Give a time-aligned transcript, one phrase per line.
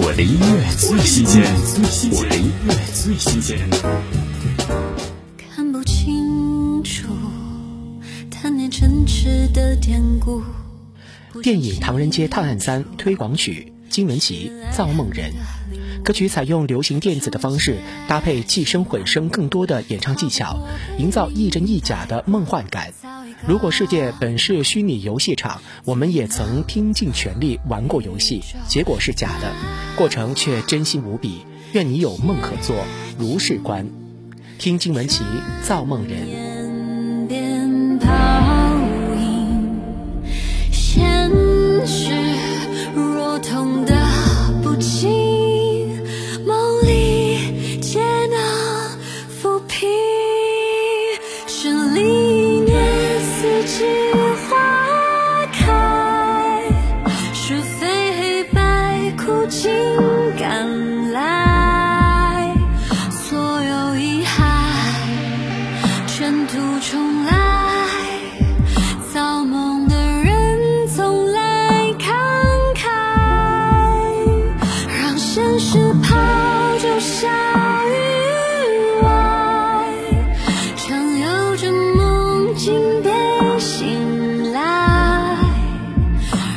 [0.00, 1.42] 我的音乐最新鲜，
[2.12, 3.58] 我的音乐最新鲜。
[5.36, 7.08] 看不清楚，
[8.30, 10.40] 贪恋城池的典故。
[11.42, 15.32] 电影《唐人街探案三》推广曲，金玟岐《造梦人》。
[16.08, 20.58] 歌曲采用流行电子的方式，搭配气声混声更多的演唱技巧，
[20.98, 22.94] 营造亦真亦假的梦幻感。
[23.46, 29.52] 如果世界本是虚拟游戏场，我们也曾拼尽全力玩过游戏，结果是假的，
[29.98, 31.42] 过程却真心无比。
[31.72, 32.74] 愿你有梦可做，
[33.18, 33.86] 如是观。
[34.58, 35.22] 听金玟岐
[35.62, 36.26] 《造梦人》。
[66.80, 67.32] 重来，
[69.12, 72.06] 造梦的人从来慷
[72.76, 72.86] 慨，
[75.02, 76.14] 让现实抛
[76.78, 77.26] 就小
[77.88, 79.08] 于外，
[80.76, 85.36] 常有着梦境便醒来，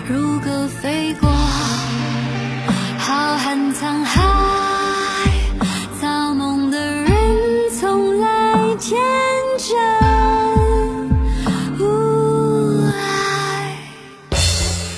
[0.07, 1.27] 如歌飞过
[2.99, 4.21] 浩瀚沧海，
[5.99, 7.09] 造梦的人
[7.79, 9.01] 从来天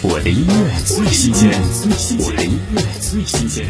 [0.05, 1.49] 我的音乐最新鲜
[2.19, 3.65] 我的音乐最新鲜。